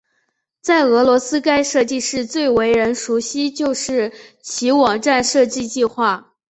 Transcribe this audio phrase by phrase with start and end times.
[0.61, 6.33] 在俄罗斯该设计室最为人熟悉就是其网站设计计划。